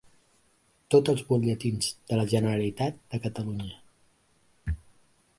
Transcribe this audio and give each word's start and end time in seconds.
Tots 0.93 1.11
els 1.11 1.19
butlletins 1.25 1.89
de 2.11 2.17
la 2.19 2.25
Generalitat 2.31 2.97
de 3.11 3.19
Catalunya. 3.27 4.75